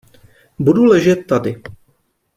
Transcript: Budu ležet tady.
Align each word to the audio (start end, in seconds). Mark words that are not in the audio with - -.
Budu 0.59 0.85
ležet 0.85 1.25
tady. 1.27 1.61